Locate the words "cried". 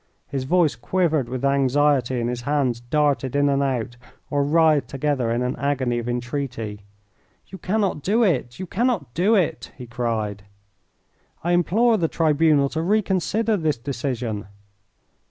9.85-10.41